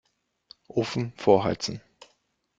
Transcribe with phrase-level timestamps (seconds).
[0.67, 1.79] Ofen vorheizen.